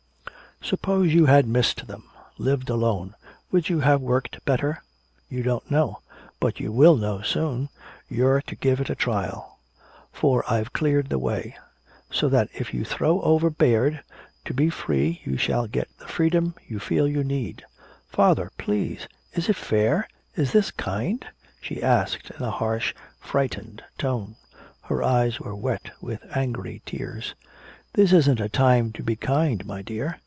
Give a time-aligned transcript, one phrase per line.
[0.63, 2.03] Suppose you had missed them,
[2.37, 3.15] lived alone,
[3.51, 4.83] would you have worked better?
[5.27, 6.01] You don't know.
[6.39, 7.67] But you will know soon,
[8.07, 9.57] you're to give it a trial.
[10.13, 11.57] For I've cleared the way
[12.11, 14.03] so that if you throw over Baird
[14.45, 17.65] to be free you shall get the freedom you feel you need!"
[18.07, 18.51] "Father!
[18.59, 19.07] Please!
[19.33, 20.07] Is this fair?
[20.35, 21.25] Is this kind?"
[21.59, 24.35] She asked in a harsh frightened tone.
[24.83, 27.33] Her eyes were wet with angry tears.
[27.93, 30.19] "This isn't a time to be kind, my dear."